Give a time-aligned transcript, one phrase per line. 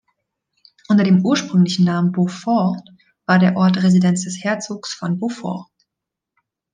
[0.87, 2.81] Unter dem ursprünglichen Namen Beaufort
[3.27, 5.69] war der Ort Residenz des Herzogs von Beaufort.